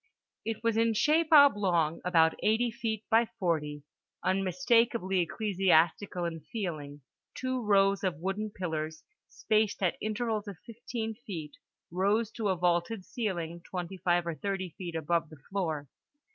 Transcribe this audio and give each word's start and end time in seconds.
It 0.43 0.63
was 0.63 0.77
in 0.77 0.95
shape 0.95 1.27
oblong, 1.31 2.01
about 2.03 2.33
80 2.41 2.71
feet 2.71 3.05
by 3.11 3.27
40, 3.37 3.83
unmistakably 4.23 5.19
ecclesiastical 5.19 6.25
in 6.25 6.39
feeling; 6.39 7.01
two 7.35 7.61
rows 7.63 8.03
of 8.03 8.17
wooden 8.17 8.49
pillars, 8.49 9.03
spaced 9.27 9.83
at 9.83 9.97
intervals 10.01 10.47
of 10.47 10.57
fifteen 10.65 11.13
feet, 11.13 11.55
rose 11.91 12.31
to 12.31 12.49
a 12.49 12.55
vaulted 12.55 13.05
ceiling 13.05 13.61
25 13.69 14.25
or 14.25 14.33
30 14.33 14.71
feet 14.71 14.95
above 14.95 15.29
the 15.29 15.37
floor. 15.51 15.87